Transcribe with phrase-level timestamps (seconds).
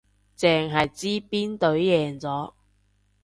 [0.35, 2.53] 淨係知邊隊贏咗